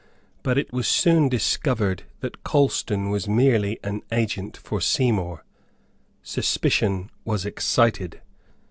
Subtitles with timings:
[0.41, 5.45] But it was soon discovered that Colston was merely an agent for Seymour.
[6.23, 8.19] Suspicion was excited.